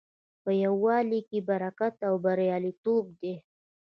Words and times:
په 0.43 0.51
یووالي 0.63 1.19
کې 1.29 1.39
برکت 1.49 1.95
او 2.07 2.13
بریالیتوب 2.23 3.05
دی. 3.21 3.35